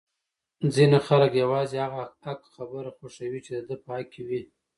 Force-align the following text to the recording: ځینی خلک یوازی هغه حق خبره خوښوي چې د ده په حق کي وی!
ځینی 0.73 0.99
خلک 1.07 1.31
یوازی 1.43 1.77
هغه 1.85 2.01
حق 2.25 2.41
خبره 2.55 2.89
خوښوي 2.97 3.39
چې 3.45 3.51
د 3.55 3.59
ده 3.67 3.75
په 3.83 3.89
حق 3.95 4.07
کي 4.13 4.21
وی! 4.27 4.41